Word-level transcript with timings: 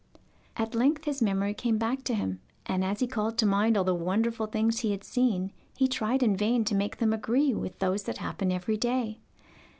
At 0.57 0.73
length 0.73 1.05
his 1.05 1.21
memory 1.21 1.53
came 1.53 1.77
back 1.77 2.03
to 2.05 2.15
him, 2.15 2.39
and 2.65 2.83
as 2.83 3.01
he 3.01 3.05
called 3.05 3.37
to 3.37 3.45
mind 3.45 3.77
all 3.77 3.83
the 3.83 3.93
wonderful 3.93 4.47
things 4.47 4.79
he 4.79 4.89
had 4.89 5.03
seen 5.03 5.51
he 5.77 5.87
tried 5.87 6.23
in 6.23 6.35
vain 6.35 6.65
to 6.65 6.73
make 6.73 6.97
them 6.97 7.13
agree 7.13 7.53
with 7.53 7.77
those 7.77 8.01
that 8.05 8.17
happen 8.17 8.51
every 8.51 8.77
day. 8.77 9.19